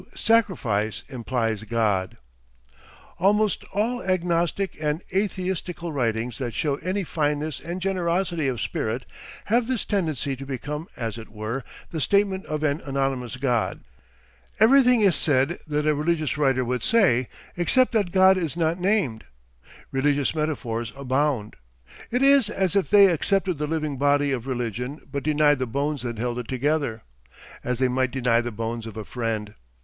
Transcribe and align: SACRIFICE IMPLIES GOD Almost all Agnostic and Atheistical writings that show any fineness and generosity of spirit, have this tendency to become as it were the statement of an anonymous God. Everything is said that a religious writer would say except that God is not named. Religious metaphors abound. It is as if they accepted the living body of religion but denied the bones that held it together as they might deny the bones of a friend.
SACRIFICE 0.15 1.03
IMPLIES 1.09 1.63
GOD 1.65 2.17
Almost 3.19 3.63
all 3.65 4.01
Agnostic 4.01 4.75
and 4.81 5.03
Atheistical 5.13 5.93
writings 5.93 6.39
that 6.39 6.55
show 6.55 6.77
any 6.77 7.03
fineness 7.03 7.59
and 7.59 7.79
generosity 7.79 8.47
of 8.47 8.59
spirit, 8.59 9.05
have 9.45 9.67
this 9.67 9.85
tendency 9.85 10.35
to 10.35 10.43
become 10.43 10.87
as 10.97 11.19
it 11.19 11.29
were 11.29 11.63
the 11.91 12.01
statement 12.01 12.47
of 12.47 12.63
an 12.63 12.81
anonymous 12.81 13.37
God. 13.37 13.81
Everything 14.59 15.01
is 15.01 15.15
said 15.15 15.59
that 15.67 15.85
a 15.85 15.93
religious 15.93 16.35
writer 16.35 16.65
would 16.65 16.81
say 16.81 17.29
except 17.55 17.91
that 17.91 18.11
God 18.11 18.37
is 18.37 18.57
not 18.57 18.79
named. 18.79 19.25
Religious 19.91 20.33
metaphors 20.33 20.91
abound. 20.95 21.55
It 22.09 22.23
is 22.23 22.49
as 22.49 22.75
if 22.75 22.89
they 22.89 23.05
accepted 23.05 23.59
the 23.59 23.67
living 23.67 23.97
body 23.97 24.31
of 24.31 24.47
religion 24.47 25.01
but 25.11 25.21
denied 25.21 25.59
the 25.59 25.67
bones 25.67 26.01
that 26.01 26.17
held 26.17 26.39
it 26.39 26.47
together 26.47 27.03
as 27.63 27.77
they 27.77 27.87
might 27.87 28.09
deny 28.09 28.41
the 28.41 28.51
bones 28.51 28.87
of 28.87 28.97
a 28.97 29.05
friend. 29.05 29.53